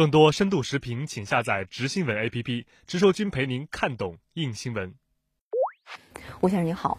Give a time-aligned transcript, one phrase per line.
[0.00, 4.94] 更多深度视频，请下载直新闻 APP，直说君陪您看懂硬新闻。
[6.40, 6.98] 吴先生您好，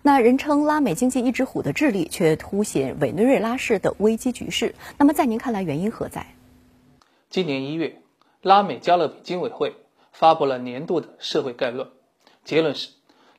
[0.00, 4.74] 那人称拉美经济一只虎的智利，却凸显委内瑞拉式的危机局势。
[4.96, 6.34] 那么在您看来，原因何在？
[7.28, 8.00] 今年一月，
[8.40, 9.76] 拉美加勒比经委会
[10.10, 11.90] 发布了年度的社会概论，
[12.42, 12.88] 结论是，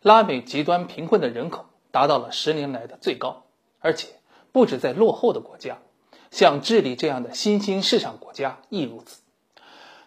[0.04, 3.48] 拉美极端贫困的人口达到了十年来的最高，
[3.80, 4.10] 而且
[4.52, 5.80] 不止在落后的国家。
[6.32, 9.21] 像智利这样的新兴市场国家亦如此。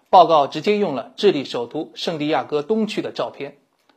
[0.09, 3.57] 报告直接用了智利首都圣地亚哥东区的照片，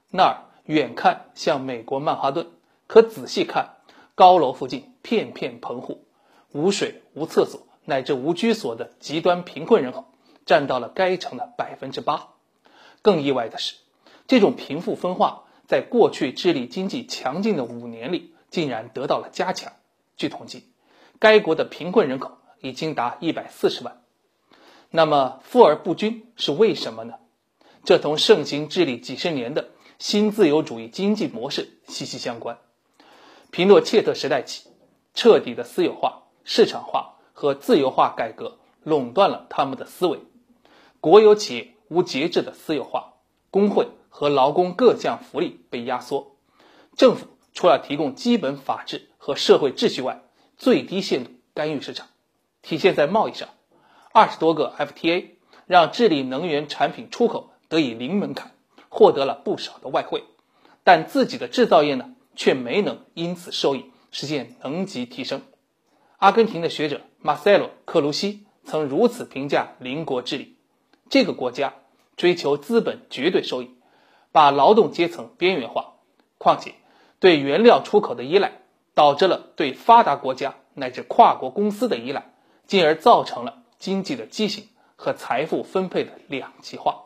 [0.10, 2.48] 那儿远看像美国曼哈顿，
[2.88, 3.76] 可仔细看，
[4.16, 6.06] 高楼附近片片棚户，
[6.54, 10.06] 无水、无厕所乃至无居所的极端贫困人口
[10.46, 12.30] 占到了该城的百分之八。
[13.02, 13.76] 更意外的是，
[14.26, 19.74] 这种贫富分化在过去智利经济强劲的五年里竟然得到了加强。
[20.16, 20.64] 据统计。
[21.20, 24.02] 该国的贫困人口已经达一百四十万，
[24.90, 27.16] 那么富而不均是为什么呢？
[27.84, 32.58] 这同盛行治理几十年的新自由主义经济模式息息相关。
[33.52, 34.70] 皮诺切特时代起，
[35.14, 40.20] 彻底的私有化、市场化和自由化改革垄断了他们的思维，
[41.00, 43.14] 国有企业无节制的私有化，
[43.52, 46.36] 工会和劳工各项福利被压缩，
[46.96, 50.24] 政府除了提供基本法治和社会秩序外，
[50.58, 52.08] 最低限度干预市场，
[52.62, 53.50] 体现在贸易上，
[54.14, 55.32] 二十多个 FTA
[55.66, 58.52] 让智利能源产品出口得以零门槛，
[58.90, 60.24] 获得了不少的外汇，
[60.84, 65.42] 但自己的制造业呢，却没能因此受益，实现能级提升。
[66.18, 70.56] 阿根廷的学者马塞洛·克卢西曾如此评价邻国智利：
[71.10, 71.74] 这个国家
[72.16, 73.72] 追求资本绝对收益，
[74.32, 75.96] 把劳动阶层边缘化，
[76.38, 76.76] 况且
[77.20, 78.62] 对原料出口的依赖。
[78.96, 82.34] 导致了对发达国家乃至跨国公司的依赖，
[82.66, 87.04] 进而造成了经济的畸形和财富分配的两极化。